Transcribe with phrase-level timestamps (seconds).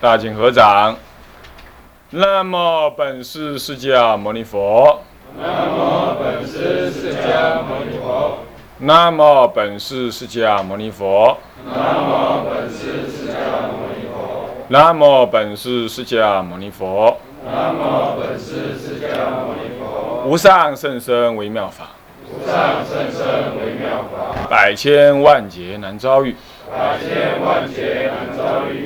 [0.00, 0.96] 大请合掌。
[2.10, 5.00] 那么本师释迦牟尼佛。
[5.36, 8.38] 南无本师释迦牟尼佛。
[8.78, 11.36] 那么本师释迦牟尼佛。
[11.64, 14.58] 南无本师释迦牟尼佛。
[14.68, 17.18] 那么本师释迦牟尼佛。
[17.48, 20.24] 南无本师释迦牟尼佛。
[20.24, 21.86] 无上甚深微妙法，
[22.26, 23.24] 无上甚深
[23.56, 26.36] 微妙法，百千万劫难遭遇。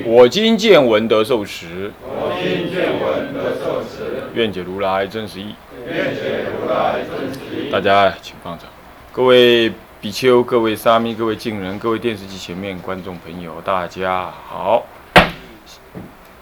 [0.05, 5.53] 我今见闻得受持，我今见闻得受持，愿解如来真实义。
[5.85, 7.69] 愿解如来真实义。
[7.69, 8.67] 大家请放掌。
[9.11, 14.85] 各位比丘、各位沙弥、各位敬人、各位电视机前面观众朋友，大家好。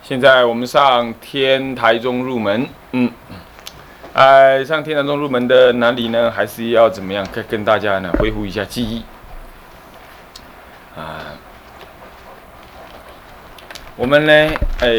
[0.03, 3.09] 现在我们上天台中入门，嗯，
[4.13, 6.29] 哎，上天台中入门的哪里呢？
[6.29, 7.25] 还是要怎么样？
[7.31, 9.03] 跟跟大家呢恢复一下记忆
[10.95, 11.30] 啊。
[14.01, 14.33] 我们呢，
[14.79, 14.89] 哎，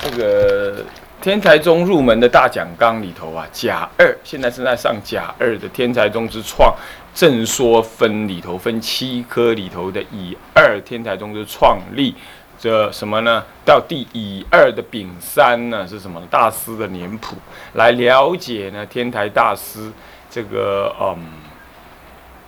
[0.00, 0.82] 这个
[1.20, 6.74] 天台中入门的大讲纲里头啊，甲二，现在正在上甲二的天台宗之创
[7.12, 12.14] 正说分里头分七科里头的乙二天台宗之创立。
[12.58, 13.44] 这什么呢？
[13.62, 15.86] 到第乙二的丙三呢？
[15.86, 16.22] 是什么？
[16.30, 17.36] 大师的年谱
[17.74, 18.86] 来了解呢？
[18.86, 19.92] 天台大师
[20.30, 21.18] 这个嗯，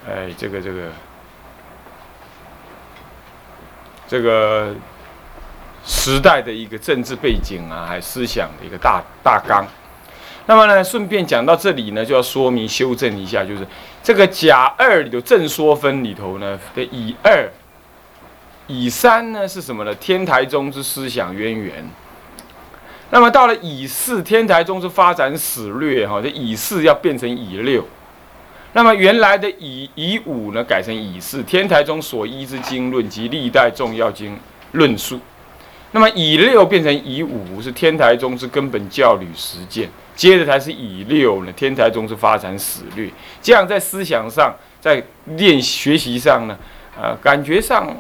[0.08, 0.88] 哎，这个这个
[4.08, 4.74] 这个
[5.84, 9.66] 时代的一个政治背景啊，还思想的一个大大纲。
[10.46, 13.66] 那么呢，顺便讲到这里呢，就要说明修正一下，就是
[14.02, 17.48] 这个甲二里头正说分里头呢的乙二。
[18.68, 19.94] 乙三呢是什么呢？
[19.96, 21.84] 天台宗之思想渊源。
[23.10, 27.86] 那么到了乙四，天台宗之发展史略哈，这乙四要变成乙六。
[28.72, 34.38] 那么原来的乙乙五呢，改成乙四，天台宗所依之经论及历代重要经
[34.72, 35.20] 论述。
[35.92, 39.88] 那么以六变成以五，是天台宗之根本教理实践。
[40.16, 43.08] 接着才是以六呢，天台宗之发展史略。
[43.40, 45.02] 这样在思想上，在
[45.36, 46.58] 练学习上呢，
[47.00, 47.96] 呃，感觉上。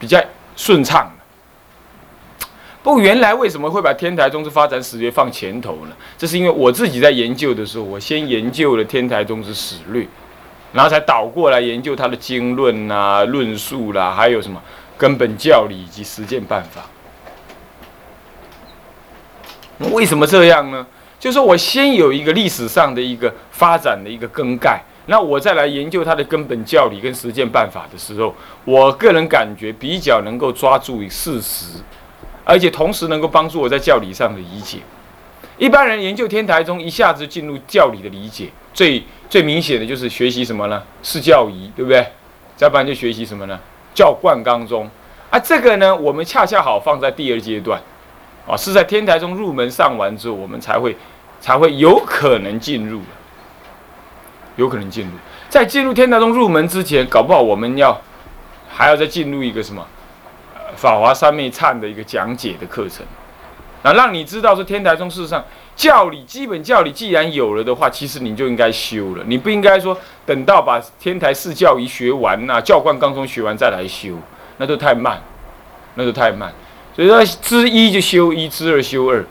[0.00, 0.20] 比较
[0.56, 1.08] 顺畅
[2.82, 5.94] 不原来为什么会把天台宗之发展史略放前头呢？
[6.18, 10.04] 这是因为我自己在研究的时候，我先研究了天台宗之史略，
[10.72, 14.60] 然后才倒过来研究它的经论啊、论述啦，还有什么
[14.96, 16.82] 根本教理以及实践办法。
[19.92, 20.86] 为什么这样呢？
[21.18, 24.82] 就是我先有一个历史上的一个发展的一个更改。
[25.06, 28.34] 那我再来研究它的根本教理跟实践办法的时候，
[28.64, 31.78] 我个人感觉比较能够抓住事实，
[32.44, 34.78] 而且同时能够帮助我在教理上的理解。
[35.58, 40.82] 一般人研究天台宗，一下子进入教理的理解，最最明显的就是学习什么呢？
[41.02, 42.04] 是教仪，对不对？
[42.56, 43.58] 再不然就学习什么呢？
[43.96, 44.88] 教灌纲中。
[45.30, 47.80] 啊，这个呢，我们恰恰好放在第二阶段，
[48.46, 50.96] 啊，是在天台宗入门上完之后，我们才会
[51.40, 53.00] 才会有可能进入。
[54.56, 55.10] 有可能进入，
[55.50, 58.00] 在进入天台宗入门之前，搞不好我们要
[58.70, 59.86] 还要再进入一个什么
[60.76, 63.04] 法华三昧忏的一个讲解的课程，
[63.82, 65.44] 那让你知道说天台宗事实上
[65.76, 74.16] 教理基本教理既然有了的话，其实你就应该修了，你不应该说等到把天台四教仪学完呐，教观刚中学完再来修，
[74.56, 75.22] 那都太慢，
[75.94, 76.52] 那都太慢。
[76.94, 79.22] 所以说知一就修一，知二修二，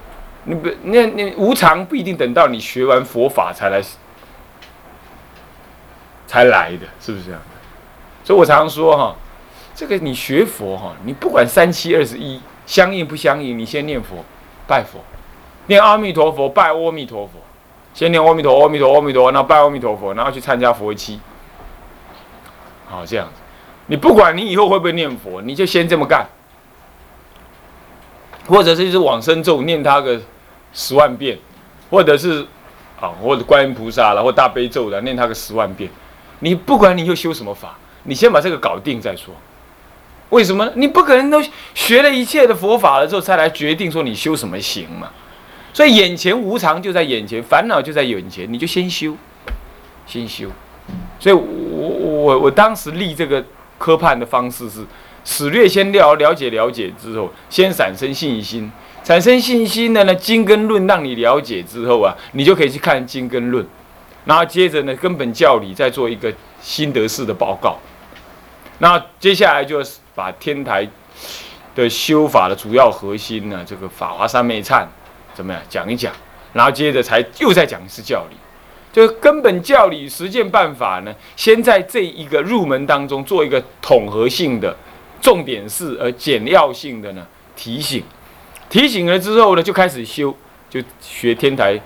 [0.44, 3.82] 你不那那无常不一定等到你学完佛法才来。
[6.28, 7.40] 才来的，是不是这样？
[8.24, 9.16] 所以我常说哈，
[9.76, 14.26] 这个你学佛哈，你不管三七二十一相应不相应，你先念佛，
[14.68, 15.00] 拜佛，
[15.68, 17.34] 念阿弥陀佛，拜阿弥陀佛，
[17.94, 21.20] 先念阿弥陀，阿弥陀，阿弥陀，然后拜阿弥陀佛，然后去参加佛七，
[22.88, 23.42] 好这样子。
[23.88, 26.28] 你不管你以后会不会念佛，你就先这么干，
[28.48, 30.20] 或者是就是往生咒念他个
[30.74, 31.38] 十万遍，
[31.90, 32.46] 或者是
[33.00, 35.90] 啊，或者观音菩萨了，或大悲咒的念他个十万遍。
[36.40, 39.34] 你不管你又修什么法，你先把这个搞定再说。
[40.30, 40.70] 为什么？
[40.76, 41.42] 你不可能都
[41.76, 45.12] 学了一切的佛法了之后，再来决定说你修什么行嘛？
[45.76, 49.14] 所以眼前无常就在眼前，烦恼就在眼前，你就先修，
[50.08, 50.48] 先修。
[51.20, 53.44] 所以我我我当时立这个
[53.78, 54.86] 科判的方式是：
[55.26, 58.72] 史略先了了解了解之后，先产生信心，
[59.04, 63.68] 产生信心的呢经跟论让你了解之后啊，你就可以去看经跟论。
[64.24, 67.78] 然后接着呢，根本教理再做一个心得式的报告。
[68.78, 70.88] 那接下来就是把天台
[71.76, 74.86] 的修法的主要核心呢，这个法华三昧忏
[75.36, 76.12] 怎么样讲一讲？
[76.54, 78.38] 然后接着才又再讲一次教理，
[78.94, 84.74] 就是根本教理实践办法呢，先在这一个入门当中做一个统合性的
[85.20, 87.28] 重点是而简要性的呢
[87.58, 88.02] 提醒，
[88.70, 90.34] 提醒了之后呢，就开始修，
[90.70, 91.78] 就学天台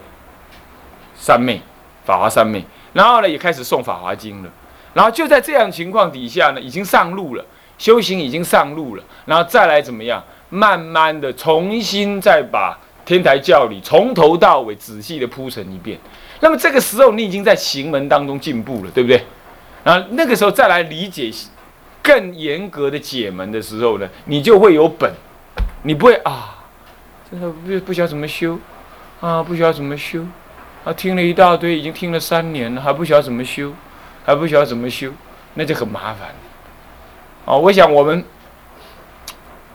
[1.16, 1.60] 三昧、
[2.06, 2.64] 法华三昧，
[2.94, 4.50] 然后呢也开始诵法华经了，
[4.94, 7.44] 然后就在这样情况底下呢，已经上路了，
[7.80, 12.78] 修行已经上路了，然后再来怎么样，慢慢的重新再把
[13.10, 15.98] 天台教理从头到尾仔细的铺陈一遍，
[16.42, 19.24] 那么这个时候你已经在行门当中进步了，对不对？
[19.84, 21.32] 然后那个时候再来理解
[22.04, 25.12] 更严格的解门的时候呢，你就会有本，
[25.82, 26.64] 你不会啊，
[27.32, 28.60] 真的不不晓得怎么修
[29.22, 30.24] 啊，不晓得怎么修。
[30.84, 33.74] 啊，听了一大堆，已经听了三年了，还不晓得怎么修，
[34.24, 35.12] 还不晓得怎么修，
[35.56, 36.30] 那就很麻烦。
[37.46, 38.24] 哦，我想我们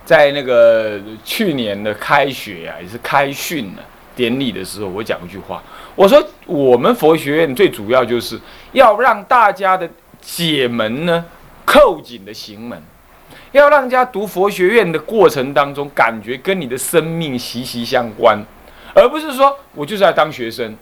[0.05, 3.83] 在那个去年的开学啊，也是开训呢
[4.15, 5.63] 典礼的时候，我讲一句话，
[5.95, 8.39] 我说我们佛学院最主要就是
[8.73, 9.89] 要让大家的
[10.21, 11.25] 解门呢，
[11.65, 12.81] 扣紧的行门，
[13.53, 18.39] 要让人家读佛学院的过程当中，感觉跟你的生命息息相关，
[18.95, 20.77] 而不是说我就是要当学生。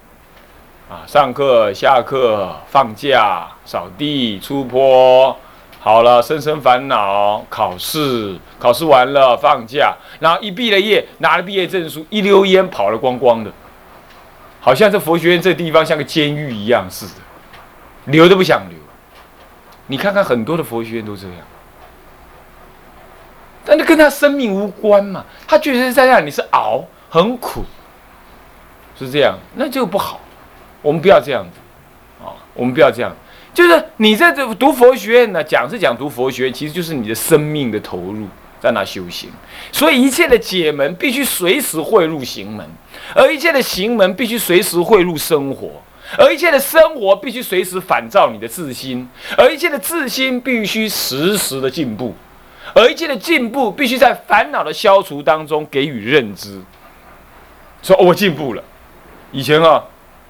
[0.90, 5.34] 啊，上课、下课、放假、扫地、出坡，
[5.84, 13.50] 好了，生生烦恼，考试，考试完了，放假，然后一毕了业，拿了毕业证书，一溜烟跑了光光的，
[14.60, 17.20] 好像这佛学院这地方像个监狱一样似的，
[18.04, 18.78] 留都不想留。
[19.88, 21.36] 你看看很多的佛学院都这样，
[23.64, 27.64] 但那跟他生命无关嘛，他确实在那里是熬，很苦，
[28.96, 30.20] 是这样，那就不好。
[30.80, 31.58] 我们不要这样子，
[32.24, 33.12] 啊，我们不要这样，
[33.54, 38.26] 就是你在这读佛学院呢，讲是讲读佛学，其实就是你的生命的投入
[38.60, 39.30] 在那修行，
[39.70, 42.66] 所以一切的解门必须随时汇入行门，
[43.14, 45.82] 而一切的行门必须随时汇入生活，
[46.16, 52.14] 而一切的生活必须随时反照你的自心，而一切的自心必须时时的进步，
[52.74, 56.60] 而一切的进步必须在烦恼的消除当中给予认知，
[57.82, 58.62] 说我进步了，
[59.30, 59.84] 以前啊。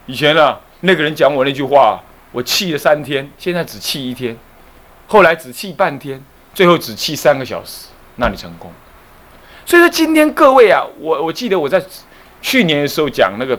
[0.07, 4.37] 以前啊，那个人讲我那句话，我气了三天，现在只气一天，
[5.06, 6.23] 后来只气半天，
[6.55, 8.73] 最后只气三个小时，那你成功。
[9.64, 11.81] 所以说今天各位啊，我我记得我在
[12.40, 13.56] 去年的时候讲那个，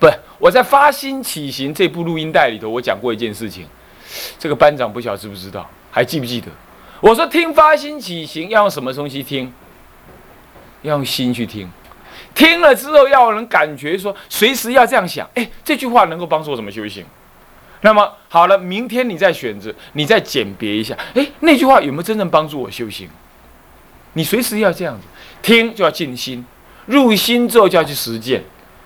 [0.00, 3.66] 不是我在发心起行这部录音带里头，我讲过一件事情，
[4.38, 6.48] 这个班长不晓知不知道，还记不记得？
[7.00, 9.52] 我说听发心起行要用什么东西听？
[10.82, 11.68] 要用心去听。
[12.34, 17.04] 听了之后，要能感觉说，随时要这样想，哎，这句话能够帮助我怎么修行？
[17.82, 23.08] 那么好了，明天你再选择，你再鉴别一下，哎，那句话有没有真正帮助我修行？
[24.14, 25.06] 你随时要这样子，
[25.42, 26.44] 听就要静心，
[26.86, 28.42] 入心之后就要去实践，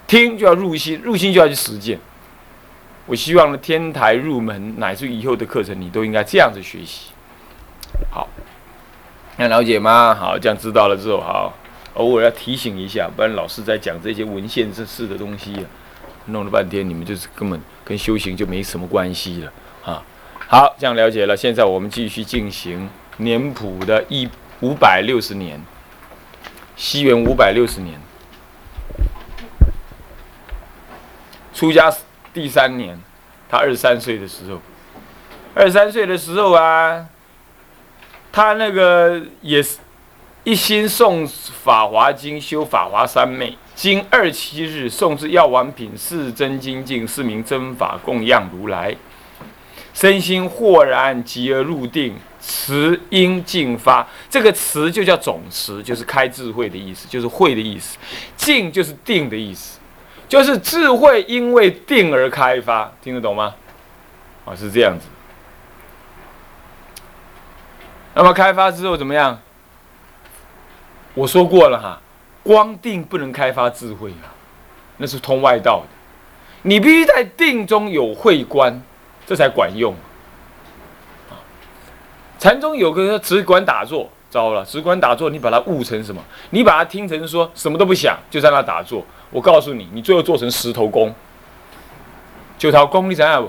[0.06, 1.98] 听就要入心，入心就要去实践。
[3.06, 7.10] 我希望呢，天台入门乃至以后的课程，你都应该这样子学习。
[8.10, 8.28] 好，
[9.36, 10.14] 那了解吗？
[10.14, 11.54] 好，这样知道了之后，好。
[11.94, 15.64] 偶尔要提醒一下，不然老师在讲这些文献这事的东西，
[16.26, 19.52] 弄了半天，你们就是根本跟修行就没什么关系了
[19.84, 20.02] 啊。
[20.48, 21.36] 好，这样了解了。
[21.36, 22.88] 现在我们继续进行
[23.18, 24.28] 年谱的一
[24.60, 25.60] 五百六十年，
[26.76, 28.00] 西元五百六十年，
[31.52, 31.92] 出家
[32.32, 33.00] 第三年，
[33.48, 34.60] 他二十三岁的时候，
[35.54, 37.08] 二十三岁的时候啊，
[38.30, 39.78] 他那个也是。
[40.48, 41.26] 一心诵
[41.64, 48.96] 《法华经》，修《法华三昧》，今二七日诵至药王品，四真精进，四名真法供养如来，
[49.92, 54.08] 身心豁然，即而入定，慈应尽发。
[54.30, 57.98] 这个慈就叫总慈，就是开智慧的意思，就是慧的意思；
[58.34, 59.78] 净就是定的意思，
[60.26, 62.90] 就是智慧因为定而开发。
[63.02, 63.54] 听得懂吗？
[64.46, 65.06] 啊，是这样子。
[68.14, 69.38] 那么开发之后怎么样？
[71.12, 72.00] 我说过了哈，
[72.46, 74.30] 光定不能开发智慧啊，
[74.98, 75.88] 那是通外道的。
[76.62, 78.80] 你必须在定中有慧观，
[79.26, 79.92] 这才管用。
[82.38, 86.22] 禅宗有个只管打坐，糟了，只管打坐你把它悟成什么？
[86.50, 89.04] 你把它听成说什么都不想，就在那打坐。
[89.30, 91.12] 我告诉你，你最后做成石头功。
[92.56, 93.48] 九头功你想想？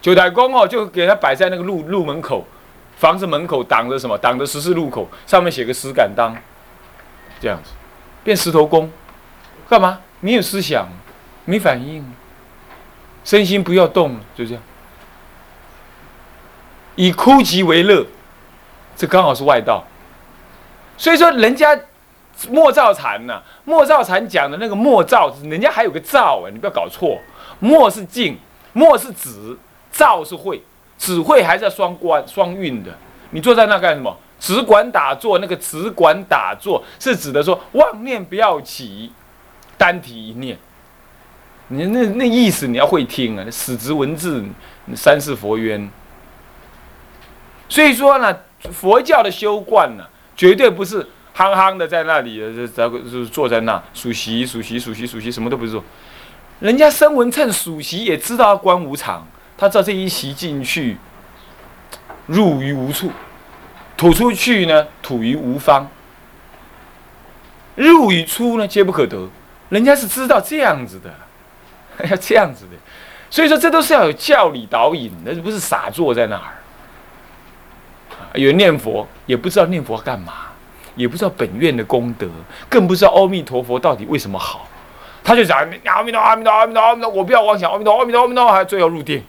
[0.00, 2.44] 九台公哦，就给他摆在那个路路门口，
[2.96, 4.18] 房子门口挡着什么？
[4.18, 6.36] 挡着十字路口，上面写个石敢当。
[7.40, 7.70] 这样子，
[8.24, 8.90] 变石头公，
[9.68, 10.00] 干嘛？
[10.20, 10.88] 没有思想，
[11.44, 12.02] 没反应，
[13.22, 14.62] 身心不要动，就这样。
[16.96, 18.06] 以枯寂为乐，
[18.96, 19.84] 这刚好是外道。
[20.96, 21.78] 所以说，人家
[22.48, 27.20] 莫造禅呐，莫造禅讲的那个莫造，人家还有个造啊，你不要搞错。
[27.58, 28.38] 莫是静，
[28.72, 29.58] 莫是止，
[29.90, 30.62] 造是会，
[30.96, 32.90] 止会还是要双关双运的。
[33.30, 34.16] 你坐在那干什么？
[34.44, 39.10] 只管打坐，那个只管打坐是指的说妄念不要起，
[39.78, 40.58] 单提一念。
[41.68, 44.44] 你那那意思你要会听啊，死直文字，
[44.94, 45.88] 三世佛冤。
[47.70, 48.36] 所以说呢，
[48.70, 50.04] 佛教的修观呢，
[50.36, 55.82] 绝对不是憨憨的在那里，这这是坐在那数息数息数息数息，什么都不做。
[56.60, 60.98] 人家声闻趁数息也知道观无常，他知道这一席进去，
[62.26, 63.10] 入于无处。
[63.96, 65.86] 吐出去呢，吐于无方；
[67.76, 69.28] 入与出呢，皆不可得。
[69.70, 71.12] 人家是知道这样子的，
[72.10, 72.72] 要这样子的。
[73.30, 76.54] 所以说，这都是要有教理导引，那不是傻坐在那儿。
[78.34, 80.32] 有人念佛，也不知道念佛干嘛，
[80.94, 82.28] 也不知道本愿的功德，
[82.68, 84.68] 更不知道阿弥陀佛到底为什么好。
[85.22, 89.24] 他就讲阿弥陀阿弥陀阿弥陀阿弥陀，我不要妄想阿弥陀阿弥陀阿弥陀，还最后入定，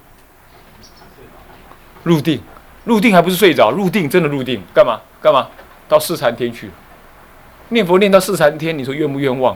[2.04, 2.42] 入定。
[2.86, 5.48] 入定还不是睡着，入定真的入定，干嘛干嘛？
[5.88, 6.70] 到四禅天去，
[7.70, 9.56] 念佛念到四禅天，你说冤不冤枉？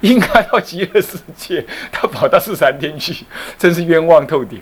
[0.00, 3.24] 应该到极乐世界， 他跑到四禅天去，
[3.58, 4.60] 真是冤枉透顶，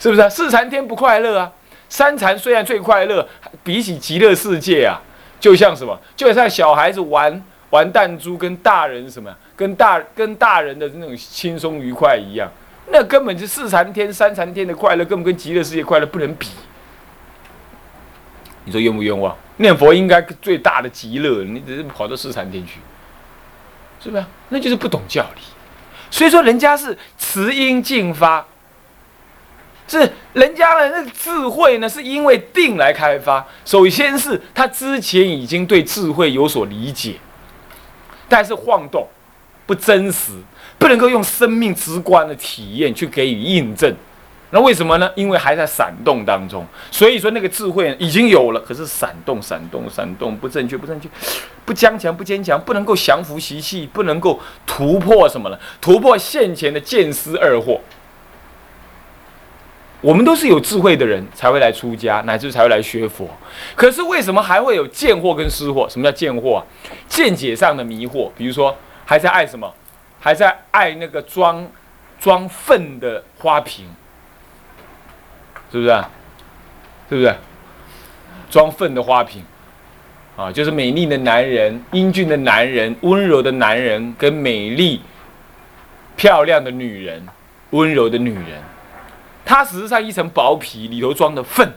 [0.00, 0.28] 是不是啊？
[0.28, 1.52] 四禅天不快乐啊，
[1.88, 3.28] 三禅虽然最快乐，
[3.62, 4.98] 比起极乐世界啊，
[5.38, 6.00] 就像什么？
[6.16, 9.30] 就像小孩子玩玩弹珠，跟大人什么？
[9.54, 12.50] 跟大跟大人的那种轻松愉快一样，
[12.90, 16.48] 那根本是四禅天、三禅天的快乐，根本跟极乐世界快乐不能比。
[18.64, 19.36] 你说冤不冤枉？
[19.58, 22.80] 念佛应该最大的极乐，你只是跑到四禅天去，
[24.02, 24.24] 是不是？
[24.48, 25.42] 那就是不懂教理。
[26.10, 28.44] 所以说，人家是慈音进发，
[29.86, 33.46] 是人家的那个智慧呢，是因为定来开发。
[33.64, 37.14] 首先是他之前已经对智慧有所理解，
[38.28, 39.06] 但是晃动
[39.66, 40.32] 不真实，
[40.78, 43.94] 不能够用生命直观的体验去给予印证。
[44.50, 45.10] 那为什么呢？
[45.16, 51.08] 因为还在闪动当中，所以说那个智慧已经有了，可是闪动、闪动、闪动，不正确、不正确，
[51.64, 55.58] 不坚强、不坚强，不能够降服习气，不能够突破什么呢？
[55.80, 57.80] 突破现前的见思二惑。
[60.00, 63.26] 我们都是有智慧的人才会来出家，乃至才会来学佛。
[63.74, 65.88] 可是为什么还会有见惑跟失惑？
[65.88, 66.62] 什么叫见惑？
[67.08, 69.74] 见解上的迷惑，比如说还在爱什么？
[70.20, 71.66] 还在爱那个装
[72.20, 73.86] 装粪的花瓶。
[75.74, 75.90] 是不是？
[75.90, 76.08] 啊
[77.08, 77.34] 是不是？
[78.48, 79.42] 装粪的花瓶
[80.36, 85.02] 啊，就是美丽的男人、英俊的男人、温柔的男人，跟美丽、
[86.14, 87.26] 漂亮的女人、
[87.70, 88.62] 温柔的女人，
[89.44, 91.74] 它实际上一层薄皮，里头装的粪。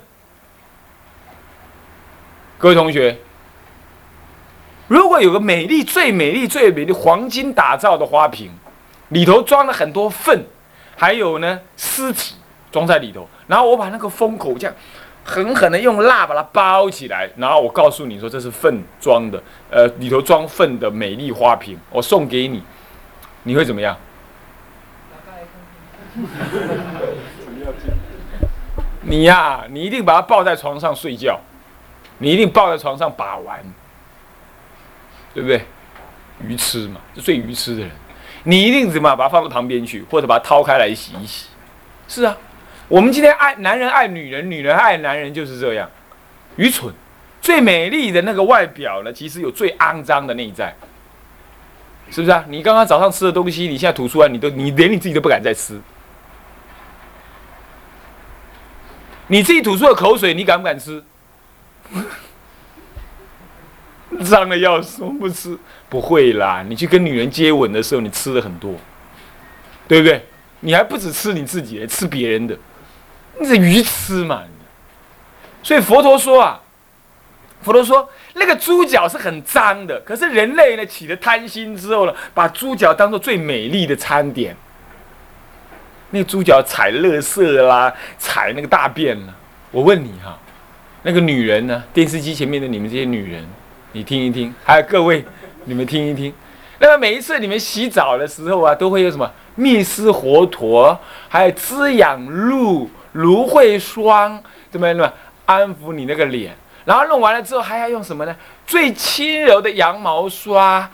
[2.59, 3.17] 各位同学，
[4.87, 8.51] 如果有个美丽、最美丽、最美丽黄金打造的花瓶，
[9.09, 10.45] 里头装了很多粪，
[10.95, 12.35] 还有呢尸体。
[12.71, 14.75] 装在里头，然后我把那个封口这样
[15.23, 22.63] 狠狠的用蜡把它包起来，然后我告诉你说这是粪装的，呃，里头装粪的美丽花瓶，我送给你，
[23.43, 23.97] 你会怎么样？
[29.01, 31.39] 你呀，你一定把它抱在床上睡觉，
[32.17, 33.59] 你一定抱在床上把玩，
[35.33, 35.61] 对不对？
[36.41, 37.91] 愚痴嘛，是最愚痴的人，
[38.43, 41.47] 你一定怎么把它放到旁边去，或者把它掏开来洗一洗，
[42.07, 42.37] 是啊。
[42.87, 45.89] 我们今天爱男人爱女人，女人爱男人就是这样，
[46.55, 46.93] 愚蠢。
[47.41, 50.73] 最美丽的那个外表呢，其实有最肮脏的内在，
[52.09, 52.43] 是不是啊？
[52.49, 55.79] 你刚刚早上吃的东西，你现在吐出来，你都你连你自己都不敢再吃。
[59.27, 61.03] 你自己吐出的口水，你敢不敢吃？
[64.23, 65.57] 脏的要死，我不吃
[65.89, 66.65] 不会啦。
[66.67, 68.73] 你去跟女人接吻的时候，你吃的很多，
[69.87, 70.25] 对不对？
[70.61, 72.57] 你还不止吃你自己，吃别人的。
[73.39, 74.43] 你是愚痴嘛？
[75.63, 76.61] 所以佛陀说啊，
[77.61, 84.55] 佛陀说那个猪脚是很脏的，可是人类呢起了贪心之后呢，把猪脚当做最美丽的餐点。
[86.11, 89.35] 那个猪脚踩垃圾啦，踩那个大便了。
[89.71, 90.39] 我问你哈，
[91.03, 91.83] 那个女人呢？
[91.93, 93.45] 电视机前面的你们这些女人，
[93.91, 95.25] 你听一听，还有各位，
[95.65, 96.33] 你们听一听。
[96.79, 102.89] 那么每一次你们洗澡的时候啊，都会有什么蜜丝活陀，还有滋养露。
[103.13, 105.11] 芦荟霜怎么怎么
[105.45, 108.35] 安抚你那个脸，然后弄完了之后还要用什么呢？
[108.65, 110.89] 最轻柔的羊毛刷，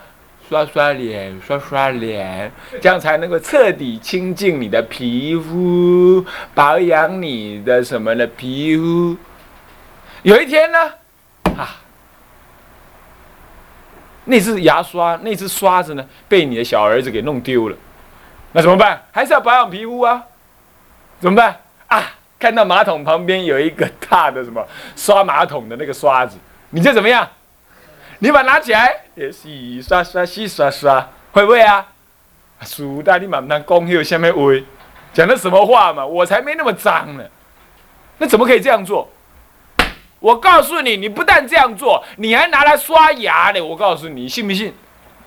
[0.48, 2.51] 刷刷脸，刷刷脸，
[2.82, 9.17] 这样才能够彻底清净你的皮肤，保养你的什么的皮肤。
[10.22, 10.93] 有一天呢，
[11.58, 11.82] 啊，
[14.25, 17.75] 那只牙刷，那只刷子呢，被你的小儿子给弄丢了，
[18.51, 19.03] 那怎么办？
[19.12, 20.24] 还是要保养皮肤啊？
[21.20, 21.60] 怎么办？
[21.93, 22.12] 啊！
[22.39, 26.38] 看到马桶旁边有一个大的什么刷马桶的那个刷子，
[26.71, 27.25] 你就怎么样？
[28.19, 31.85] 你把它拿起来，也洗刷刷，洗刷刷，会不会啊？
[32.62, 34.63] 苏大，你慢慢讲，有下面喂，
[35.13, 36.05] 讲的什么话嘛？
[36.05, 37.23] 我才没那么脏呢，
[38.17, 39.09] 那怎么可以这样做？
[40.19, 43.62] 我告诉你，你不但这样做，你还拿来刷牙呢。
[43.62, 44.73] 我告诉你，信不信？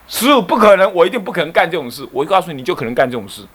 [0.09, 2.07] 师傅不可能，我一定不可能干这种事。
[2.13, 3.47] 我告诉你，就可能干这种事。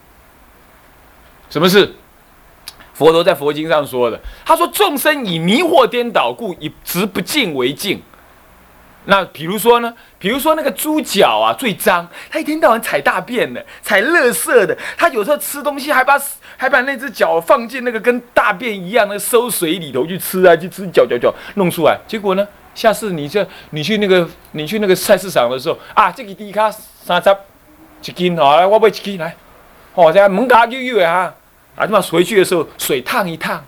[1.49, 1.95] 什么事？
[3.01, 7.99] 佛陀在佛经上说的，他说：“众生以迷惑颠倒，故以执不净为净。”
[9.05, 9.91] 那比如说呢？
[10.19, 14.77] 比如说那个猪脚啊，最脏，他一天到晚踩大便的，踩垃圾的。
[14.95, 16.13] 他有时候吃东西还把
[16.55, 21.97] 还把那只脚放进那个跟大便一样的收水里头去吃啊，去吃脚脚脚弄出来。
[22.07, 27.35] 结果呢，下次你这你去那个你去那个菜市场的时候啊，这个地卡三十
[28.05, 29.35] 一斤哦，来我买一斤来，
[29.95, 31.33] 哦，在门口悠悠的哈，啊，
[31.75, 33.63] 啊，那么回去的时候水烫一烫，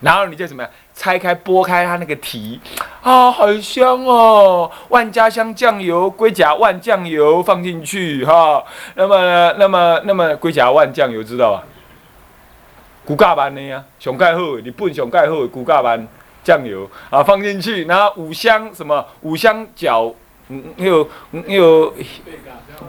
[0.00, 0.72] 然后你就怎么样？
[0.94, 2.60] 拆开剥开它那个皮，
[3.00, 4.70] 啊，好香哦！
[4.90, 8.62] 万家香酱油、龟甲万酱油放进去哈。
[8.94, 11.64] 那么，那么，那么龟甲万酱油知道吧？
[13.06, 16.06] 骨架版的呀，熊盖后，你本熊盖后骨架版
[16.44, 20.14] 酱油啊，放进去，然后五香什么五香角，
[20.48, 21.92] 嗯，还有还有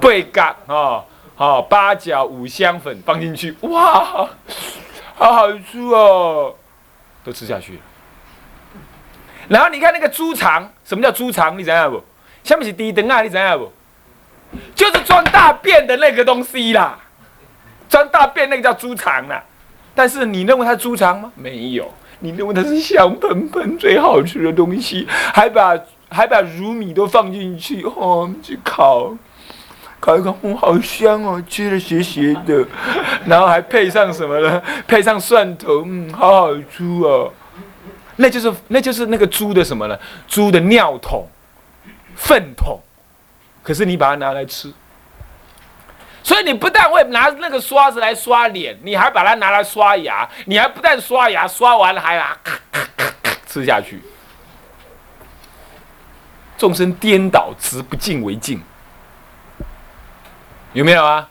[0.02, 1.02] 贝角啊，
[1.36, 4.28] 好八角五香粉放进去，哇，
[5.16, 6.56] 好好吃哦，
[7.24, 7.80] 都吃下去。
[9.48, 11.58] 然后你看那个猪肠，什么叫猪肠？
[11.58, 12.02] 你知道不？
[12.44, 13.72] 下面是低灯啊，你知道不？
[14.76, 17.00] 就是装大便的那个东西啦，
[17.90, 19.44] 装大便那个叫猪肠啦。
[19.96, 21.32] 但是你认为它猪肠吗？
[21.36, 25.78] 没有，你认为它是香喷喷、最好吃的东西，还把
[26.10, 29.12] 还把乳米都放进去，哦，去烤，
[30.04, 32.68] 烤一烤，哦，好香哦，吃的咸咸的，
[33.26, 34.62] 然后还配上什么呢？
[34.86, 37.32] 配上蒜头，嗯，好好吃哦。
[38.18, 39.98] 那就是那就是那个猪的什么呢？
[40.28, 41.26] 猪的尿桶、
[42.18, 42.78] 粪桶，
[43.64, 44.74] 可是你把它拿来吃，
[46.22, 52.82] 所以你不但会拿那个刷子来刷脸，你还把它拿来刷牙，你还不但刷牙，刷完了还咔咔
[53.24, 54.02] 咔吃下去。
[56.58, 58.62] 众生颠倒，执不净为净，
[60.74, 61.30] 有没有啊？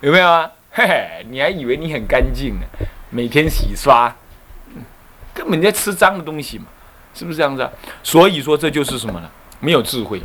[0.00, 0.50] 有没有啊？
[0.70, 2.66] 嘿嘿，你还以为你很干净呢？
[3.10, 4.14] 每天洗刷。
[5.34, 6.64] 根本在吃脏的东西嘛，
[7.14, 7.68] 是不是这样子？
[8.02, 9.30] 所以说这就是什么呢？
[9.60, 10.20] 没有智慧。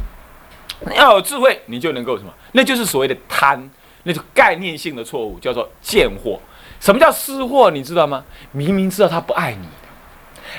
[0.96, 2.34] 要有智慧，你就能够什么？
[2.54, 3.70] 那就是所谓的贪，
[4.04, 6.40] 那就概念性的错误，叫做贱货。
[6.80, 7.70] 什么叫私货？
[7.70, 8.24] 你知道吗？
[8.52, 9.68] 明明知道他不爱你，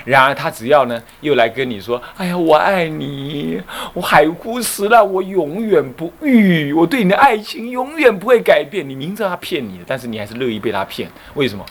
[0.04, 3.60] 然而他只要呢，又来跟你说：“哎呀，我爱你，
[3.94, 11.64] 我海枯石烂，我永远不渝，我对你的爱情永远不会改变。”你明知道他骗你的，但是你还是乐意被他骗，为什么？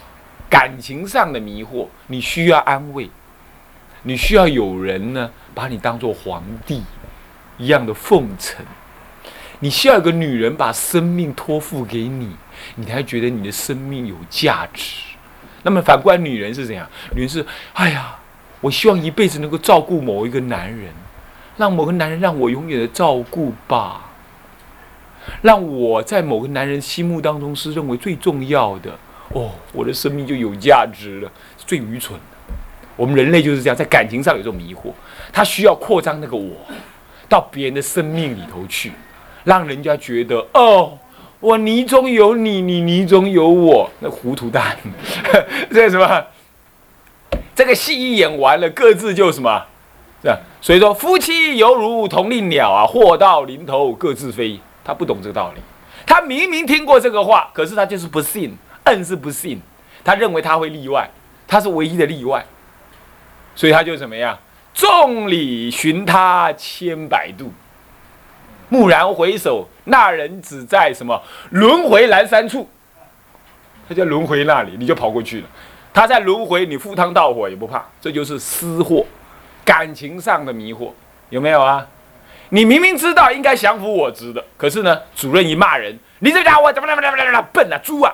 [0.48, 3.10] 感情上的迷惑，你需要安慰，
[4.04, 6.84] 你需要有人呢把你当做皇帝
[7.58, 8.64] 一样的奉承，
[9.60, 12.36] 你需要有个女人把生命托付给你，
[12.76, 15.14] 你才觉得你的生命有价值。
[15.65, 16.88] 那么反观女人是怎样？
[17.15, 18.15] 女人是，哎呀，
[18.62, 20.93] 我希望一辈子能够照顾某一个男人，
[21.58, 24.12] 让某个男人让我永远的照顾吧，
[25.41, 28.91] 让我在某个男人心目当中是认为最重要的。
[29.30, 32.54] 哦，我的生命就有价值了，最愚蠢的。
[32.95, 34.93] 我们人类就是这样，在感情上有这种迷惑，
[35.34, 36.56] 他需要扩张那个我
[37.28, 38.91] 到别人的生命里头去，
[39.43, 40.95] 让人家觉得哦，
[41.45, 44.75] 我泥中有你，你泥中有我，那糊涂蛋，
[45.71, 46.25] 这什么？
[47.53, 49.63] 这个戏一演完了，各自就什么？
[50.23, 54.60] 这样，所以说夫妻犹如同林鸟啊，祸到临头各自飞。
[54.84, 55.62] 他不懂这个道理，
[56.05, 58.58] 他明明听过这个话，可是他就是不信。
[58.91, 59.60] 硬是不信，
[60.03, 61.10] 他认为他会例外，
[61.47, 62.43] 他是唯一的例外，
[63.55, 64.38] 所以他就怎么样？
[64.73, 67.51] 众里寻他千百度，
[68.76, 72.70] 蓦然回首，那人只在什么轮回阑珊处？
[73.88, 75.48] 他在轮回那里，你就跑过去了。
[75.94, 77.86] 他在轮回，你赴汤蹈火也不怕。
[78.02, 79.06] 这就是私货，
[79.64, 80.92] 感情上的迷惑，
[81.30, 81.88] 有没有啊？
[82.50, 88.14] 你明明知道应该降服我执的，可是呢，主任一骂人，你这家伙怎么怎么怎么怎么笨啊，猪啊！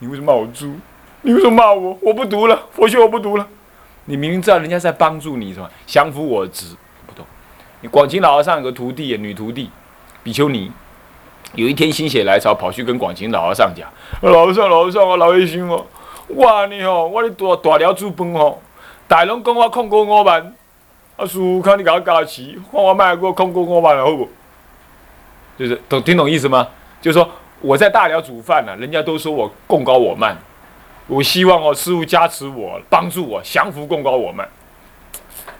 [0.00, 0.74] 你为什么骂我猪？
[1.22, 1.98] 你为什么骂我？
[2.02, 3.46] 我不读了，佛学我不读了。
[4.04, 5.70] 你明明知道人家在帮助你，是吧？
[5.86, 6.66] 降服我执，
[7.88, 9.70] 广清老和尚有个徒弟，女徒弟
[10.22, 10.70] 比丘尼，
[11.54, 13.88] 有一天心血来潮，跑去跟广清老和尚讲
[14.22, 15.86] ：“老和尚，老和尚我，老和尚哦，
[16.28, 18.58] 我你哦，我咧大大寮煮饭哦，
[19.06, 20.54] 大龙讲我控过五万，
[21.16, 24.28] 啊，师傅看你给我加持，看我卖过控过五万了，好不？
[25.58, 26.68] 就是懂听懂意思吗？
[27.00, 27.28] 就是说。
[27.60, 30.36] 我在大寮煮饭呢，人家都说我供高我慢，
[31.06, 34.46] 我希望哦师傅加持我，帮助我降服供高我慢。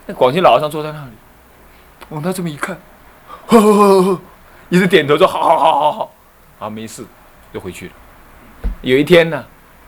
[0.04, 1.12] 那广西老和尚坐在那里，
[2.10, 2.76] 往他这么一看，
[3.46, 4.20] 呵呵呵呵，
[4.68, 6.14] 一直点头说好好好好好，
[6.58, 7.04] 啊没事，
[7.52, 7.92] 就回去了。
[8.82, 9.44] 有一天呢，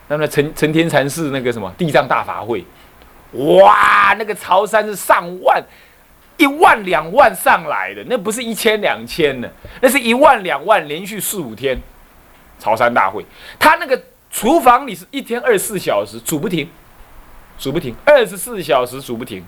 [0.09, 2.65] 那么陈陈天禅寺那个什么地藏大法会，
[3.33, 5.63] 哇，那个潮山是上万。
[6.39, 9.51] 一万两万上来的，那不是一千两千的，
[9.81, 11.75] 那是一万两万连续四五天，
[12.59, 13.25] 潮山大会，
[13.59, 13.99] 他那个
[14.31, 16.69] 厨房里是一天二十四小时煮不停，
[17.59, 19.43] 煮不停，二十四小时煮不停，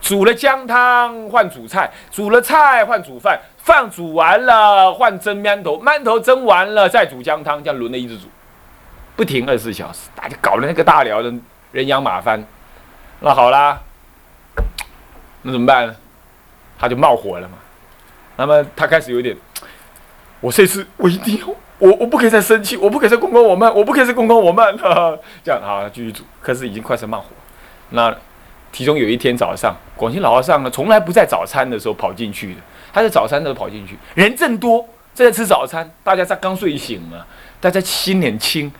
[0.00, 8.26] 煮了姜汤换煮菜，煮了菜换煮饭，饭煮完了换蒸馒头，馒头蒸完了再煮姜汤，这样轮着一直煮，
[9.16, 11.32] 不停二十四小时，大家搞得那个大寮的
[11.72, 12.44] 人仰马翻，
[13.20, 13.80] 那好啦。
[15.42, 15.94] 那怎么办呢？
[16.78, 17.54] 他就冒火了嘛。
[18.36, 19.36] 那么他开始有点，
[20.40, 21.46] 我这次我一定要，
[21.78, 25.18] 我我不可以再生气，我不可以再公公我慢，我不可以再公公我慢了。
[25.44, 26.24] 这样好，继续煮。
[26.42, 27.26] 可是已经快成冒火。
[27.90, 28.14] 那
[28.78, 32.60] 其中有一天早上，广清老和尚呢，从来不在早餐的时候跑进去的。
[32.92, 37.26] 他在早餐的时候跑进去，人正多，正在吃早餐，大家在刚睡醒嘛，
[37.60, 38.70] 大家心很轻，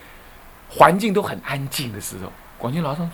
[0.69, 3.11] 环境都很安静的时候，广清老和尚。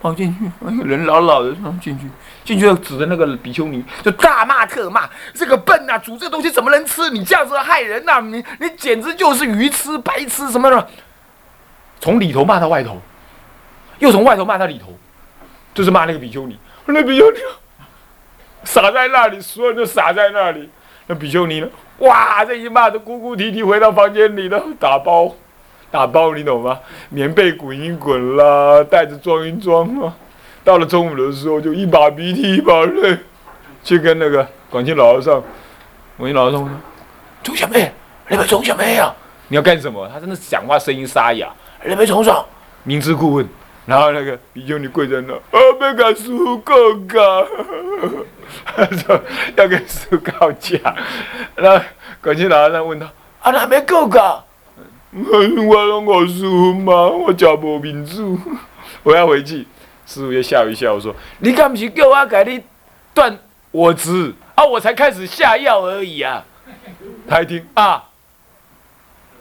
[0.00, 2.06] 跑进去，人老老的，进去，
[2.44, 7.10] 进去就指着那个比丘尼，就大骂特骂，这个笨啊，煮这东西怎么能吃？
[7.10, 8.20] 你这样子害人呐！
[8.20, 10.88] 你你简直就是愚痴、白痴什么的。
[11.98, 13.02] 从里头骂到外头，
[13.98, 14.96] 又从外头骂到里头，
[15.78, 16.58] 就是骂那个比丘尼。
[16.86, 17.38] 那比丘尼
[18.64, 20.68] 傻在那里，所有人都傻在那里。
[21.06, 21.68] 那比丘尼呢？
[21.98, 25.32] 哇，这一骂，都哭哭啼啼回到房间里了，打包。
[25.88, 26.80] 打包你懂吗？
[27.10, 30.12] 棉被滚一滚啦，袋子装一装啊。
[30.64, 33.16] 到了中午的时候，就一把鼻涕一把泪，
[33.84, 35.40] 去跟那个广清老和尚。
[36.16, 36.70] 广清老和尚说
[37.44, 37.92] ：“钟小妹，
[38.26, 39.14] 那边钟小妹啊，
[39.46, 41.48] 你要干什么？”他真的讲话声音沙哑。
[41.84, 42.44] 那边钟上，
[42.82, 43.48] 明知故问。
[43.88, 46.74] 然后那个比丘尼跪在那，啊，没敢叔告
[47.08, 47.46] 告，
[48.76, 49.18] 他说
[49.56, 50.78] 要跟师傅告假。
[51.54, 51.82] 然后
[52.22, 53.06] 广清老和尚问他
[53.40, 54.44] ：“啊，那没告告？”
[55.10, 57.08] 我拢我师傅吗？
[57.08, 58.38] 我叫无民主，
[59.02, 59.66] 我要回去。
[60.04, 62.62] 师傅就笑一笑我说：“你敢不是叫我给你
[63.14, 63.38] 断
[63.70, 64.64] 我执啊？
[64.64, 66.44] 我才开始下药而已啊！”
[67.26, 68.04] 他一听啊，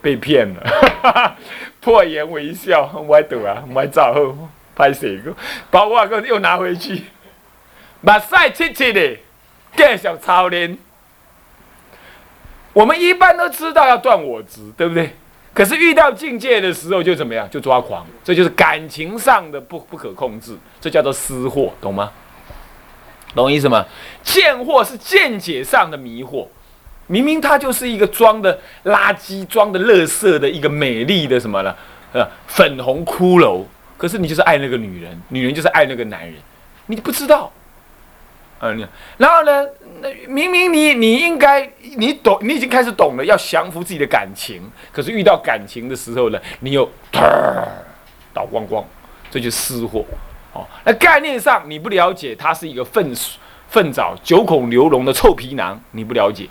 [0.08, 1.36] 被骗了，
[1.84, 5.36] 破颜微笑，我还躲啊，我还走后拍谁个？
[5.70, 7.04] 把我个又拿回去，
[8.00, 9.18] 目屎切切的，
[9.76, 10.78] 继续操练。
[12.72, 15.14] 我们一般都知道要断我执，对不对？
[15.54, 17.50] 可是遇到境界的时候就怎么样？
[17.50, 22.14] 就抓狂，这就是感情上的不不可控制，这叫做私货，懂吗？
[23.36, 23.86] 懂意思吗？
[24.24, 26.48] 贱货是见解上的迷惑，
[27.08, 31.76] 明明它就是一个装的垃圾、装的垃圾的一个美丽的什么呢？
[32.14, 33.64] 呃，粉红骷髅，
[33.98, 36.36] 可是你就是爱那个女人，女人就是爱那个男人，
[36.86, 37.52] 你不知道。
[38.60, 39.66] 嗯，然后呢？
[40.02, 46.90] 那明明你你应该你懂，你已经开始懂了要降服自己的感情，可是遇到感情的时候呢，你又
[48.34, 48.84] 倒光光，
[49.30, 50.04] 这就失货。
[50.54, 53.14] 哦，那概念上你不了解，它是一个粪
[53.68, 56.48] 粪沼、九孔流脓的臭皮囊，你不了解。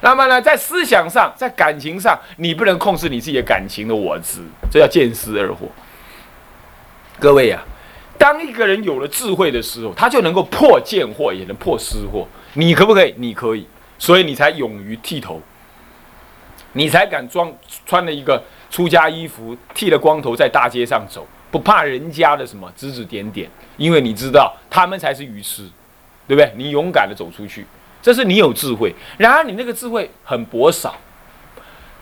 [0.00, 5.68] 那么呢，在思想上，在感情上，你不能控制你自己的感情的我执，这叫见思而惑。
[7.18, 7.62] 各位呀。
[8.16, 12.24] 当一个人有了智慧的时候，他就能够破见惑，也能破失惑。
[12.54, 13.12] 你可不可以？
[13.18, 13.66] 你可以，
[13.98, 15.42] 所以你才勇于剃头，
[16.72, 17.52] 你才敢装
[17.84, 25.68] 穿了一个出家衣服，剃了光头在大街上走，不怕人家的什么指指点点，因为你知道他们才是愚痴，
[26.26, 26.50] 对不对？
[26.56, 27.66] 你勇敢的走出去，
[28.04, 28.94] 这是你有智慧。
[29.16, 30.94] 然而你那个智慧很薄少。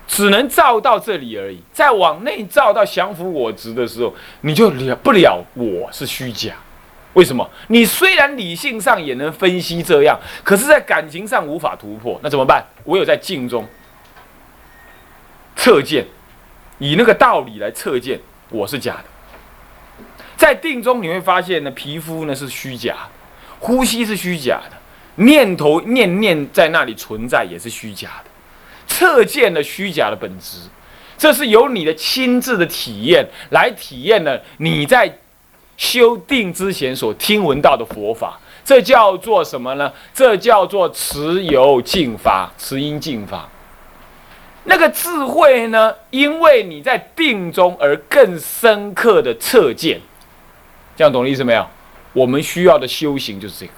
[0.05, 6.53] 只能照到这里而已，再往内照到降服我执的时候，你就了不了我是虚假。
[7.13, 7.49] 为什么？
[7.69, 12.63] 你虽然理性上也能分析这样，可是，在感情上无法突破，那怎么办？
[12.83, 13.65] 唯有在静中
[15.55, 16.05] 测见，
[16.79, 19.05] 以那个道理来测见我是假的。
[20.35, 23.07] 在定中你会发现呢，皮肤呢是虚假，
[23.57, 24.75] 呼吸是虚假的，
[25.15, 28.29] 念头念念在那里存在也是虚假的。
[28.87, 30.57] 测见了虚假的本质，
[31.17, 35.19] 这是由你的亲自的体验来体验了你在
[35.77, 39.91] 修定之前所听闻到的佛法，这叫做什么呢？
[40.13, 43.49] 这叫做持有净法，持因净法。
[44.65, 45.93] 那个智慧呢？
[46.09, 49.99] 因为你在定中而更深刻的测见，
[50.95, 51.67] 这样懂意思没有？
[52.13, 53.73] 我们需要的修行就是这个，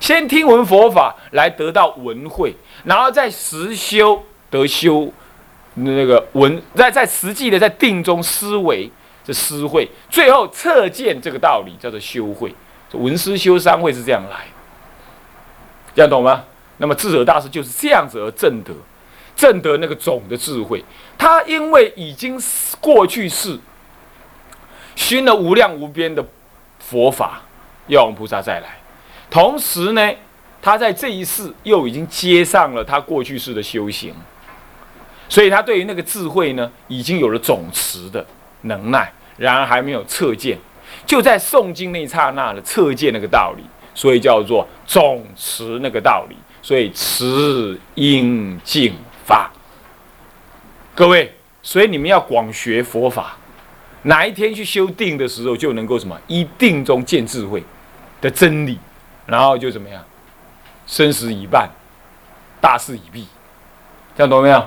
[0.00, 4.22] 先听闻佛法来得到闻慧，然后再实修。
[4.50, 5.12] 得修，
[5.74, 8.90] 那个文在在实际的在定中思维，
[9.22, 12.54] 这思会，最后测见这个道理，叫做修会。
[12.92, 14.46] 文思修三会是这样来，
[15.94, 16.44] 这样懂吗？
[16.78, 18.72] 那么智者大师就是这样子而证得，
[19.36, 20.82] 证得那个总的智慧。
[21.18, 22.40] 他因为已经
[22.80, 23.58] 过去世，
[24.96, 26.24] 熏了无量无边的
[26.78, 27.42] 佛法，
[27.88, 28.77] 药王菩萨再来，
[29.30, 30.10] 同时呢，
[30.60, 34.14] 他在这一世又已经接上了他过去世的修行，
[35.28, 38.26] 所以他对于那个智慧呢，已经有了总持的
[38.62, 40.58] 能耐，然而还没有测见，
[41.06, 43.62] 就在诵经那刹那的测见那个道理，
[43.94, 46.36] 所以叫做总持那个道理。
[46.60, 48.92] 所以持应净
[49.24, 49.50] 法，
[50.94, 53.38] 各位，所以你们要广学佛法，
[54.02, 56.20] 哪一天去修定的时候，就能够什么？
[56.26, 57.62] 一定中见智慧
[58.20, 58.78] 的真理，
[59.28, 60.02] 然后就怎么样，
[60.86, 61.68] 生死已半，
[62.60, 63.28] 大事已毕，
[64.16, 64.66] 这样懂没有？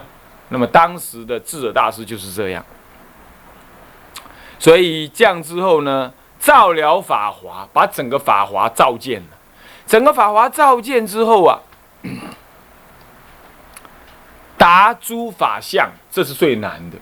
[0.49, 2.63] 那么当时的智者大师就是这样，
[4.59, 9.37] 所以这样之后呢，照了法华，把整个法华照见了，
[9.87, 11.59] 整个法华照见之后啊。
[14.57, 16.97] 达诸法相，这是最难的。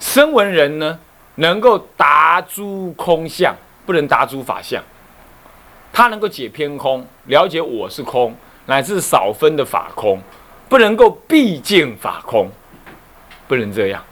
[0.00, 0.98] 声闻人呢，
[1.34, 4.82] 能够达诸空相，不能达诸法相。
[5.92, 8.34] 他能够解偏空，了解我是空，
[8.66, 10.20] 乃至少分的法空，
[10.68, 12.48] 不能够毕竟法空，
[13.46, 14.04] 不能这样。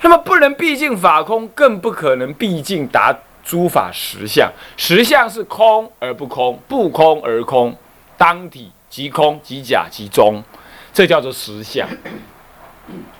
[0.00, 4.50] 那么不能毕竟法空，更不可能毕竟达诸法实相。
[4.76, 7.76] 实相是空而不空，不空而空，
[8.16, 8.70] 当体。
[8.88, 10.42] 即空即假即中，
[10.90, 11.86] 这叫做实相，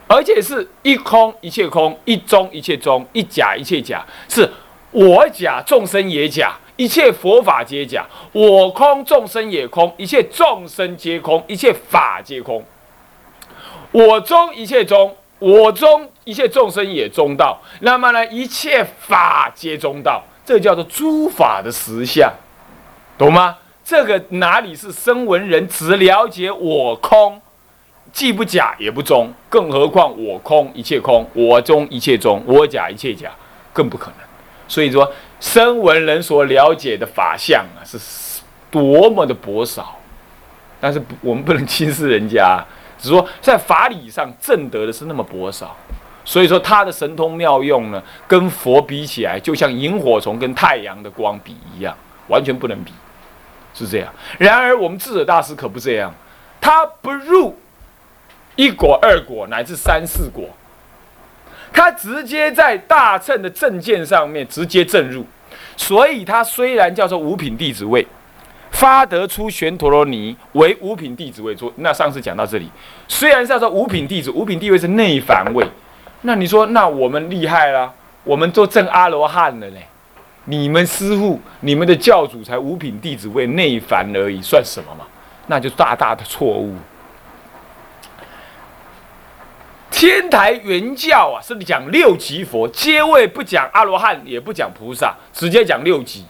[0.07, 4.49] 而且是一空一切空，一中一切中，一假一切假，是
[4.93, 12.63] 我假众生也假，一切佛法皆假，我空众生也空，一切众生皆空，一切法皆空，
[13.93, 22.31] 我中一切中，我中一切众生也中道，那么呢，一切法皆中道，这叫做诸法的实相，
[23.17, 23.57] 懂吗？
[23.83, 27.41] 这个哪里是声闻人只了解我空，
[28.13, 33.31] 既不假也不中，更何况我空一切空，我中一切中，我假一切假，
[33.73, 34.17] 更不可能。
[34.69, 35.09] 所以说，
[35.41, 37.99] 声闻人所了解的法相啊，是
[38.71, 39.99] 多么的薄少。
[40.81, 42.65] 但是我们不能轻视人家，
[42.99, 45.77] 只是说在法理上证得的是那么薄少。
[46.25, 51.97] 所以说他的神通妙用呢，跟佛比起来，就像萤火虫跟太阳的光比一样，
[52.29, 52.93] 完全不能比。
[53.73, 56.13] 是这样，然而我们智者大师可不这样，
[56.61, 57.55] 他不入
[58.55, 60.49] 一果、二果乃至三四果，
[61.73, 65.25] 他直接在大乘的正见上面直接正入，
[65.77, 68.07] 所以他虽然叫做五品弟子位，
[68.71, 71.57] 发得出玄陀罗尼为五品弟子位。
[71.57, 72.71] 说那上次讲到这里，
[73.09, 75.67] 虽然叫做五品弟子，五品地位是内凡位，
[76.23, 77.93] 那你说那我们厉害了，
[78.25, 79.87] 我们都证阿罗汉了嘞。
[80.49, 85.05] 你们师傅、你们的教主才五品弟子位内凡而已，算什么嘛？
[85.49, 86.75] 那就大大的错误。
[89.97, 96.23] 天台原教啊，是讲六级佛，皆位不讲阿罗汉，也不讲菩萨，直接讲六级。